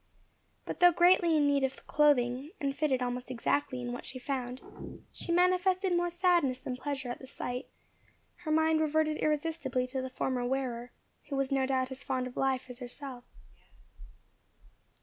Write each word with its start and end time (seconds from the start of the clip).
But 0.65 0.79
though 0.79 0.91
greatly 0.91 1.37
in 1.37 1.45
need 1.47 1.63
of 1.63 1.85
clothing, 1.85 2.49
and 2.59 2.75
fitted 2.75 3.03
almost 3.03 3.29
exactly 3.29 3.79
in 3.79 3.93
what 3.93 4.03
she 4.03 4.17
found, 4.17 4.59
she 5.13 5.31
manifested 5.31 5.95
more 5.95 6.09
sadness 6.09 6.59
than 6.61 6.75
pleasure 6.75 7.11
at 7.11 7.19
the 7.19 7.27
sight; 7.27 7.67
her 8.37 8.49
mind 8.51 8.81
reverted 8.81 9.17
irresistibly 9.17 9.85
to 9.85 10.01
the 10.01 10.09
former 10.09 10.43
wearer, 10.43 10.91
who 11.29 11.35
was 11.35 11.51
no 11.51 11.67
doubt 11.67 11.91
as 11.91 12.03
fond 12.03 12.25
of 12.25 12.35
life 12.35 12.67
as 12.67 12.79
herself. 12.79 13.25